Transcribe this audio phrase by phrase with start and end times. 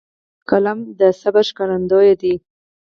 [0.49, 2.33] قلم د صبر ښکارندوی دی